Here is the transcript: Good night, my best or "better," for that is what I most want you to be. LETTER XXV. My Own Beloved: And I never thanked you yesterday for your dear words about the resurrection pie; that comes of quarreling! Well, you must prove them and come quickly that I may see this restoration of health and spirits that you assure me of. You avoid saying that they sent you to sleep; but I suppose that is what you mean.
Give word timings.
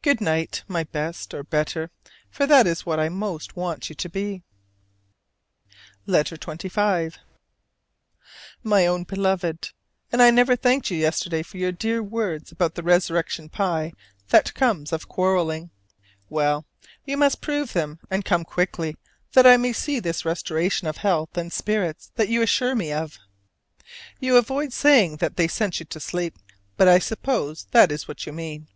Good 0.00 0.22
night, 0.22 0.62
my 0.66 0.84
best 0.84 1.34
or 1.34 1.44
"better," 1.44 1.90
for 2.30 2.46
that 2.46 2.66
is 2.66 2.86
what 2.86 2.98
I 2.98 3.10
most 3.10 3.56
want 3.56 3.90
you 3.90 3.94
to 3.96 4.08
be. 4.08 4.42
LETTER 6.06 6.38
XXV. 6.38 7.18
My 8.62 8.86
Own 8.86 9.04
Beloved: 9.04 9.68
And 10.10 10.22
I 10.22 10.30
never 10.30 10.56
thanked 10.56 10.90
you 10.90 10.96
yesterday 10.96 11.42
for 11.42 11.58
your 11.58 11.72
dear 11.72 12.02
words 12.02 12.50
about 12.50 12.74
the 12.74 12.82
resurrection 12.82 13.50
pie; 13.50 13.92
that 14.30 14.54
comes 14.54 14.94
of 14.94 15.08
quarreling! 15.08 15.68
Well, 16.30 16.64
you 17.04 17.18
must 17.18 17.42
prove 17.42 17.74
them 17.74 17.98
and 18.10 18.24
come 18.24 18.44
quickly 18.46 18.96
that 19.34 19.46
I 19.46 19.58
may 19.58 19.74
see 19.74 20.00
this 20.00 20.24
restoration 20.24 20.88
of 20.88 20.96
health 20.96 21.36
and 21.36 21.52
spirits 21.52 22.12
that 22.14 22.30
you 22.30 22.40
assure 22.40 22.74
me 22.74 22.92
of. 22.94 23.18
You 24.20 24.36
avoid 24.38 24.72
saying 24.72 25.18
that 25.18 25.36
they 25.36 25.48
sent 25.48 25.80
you 25.80 25.84
to 25.86 26.00
sleep; 26.00 26.38
but 26.78 26.88
I 26.88 26.98
suppose 26.98 27.66
that 27.72 27.92
is 27.92 28.08
what 28.08 28.24
you 28.24 28.32
mean. 28.32 28.68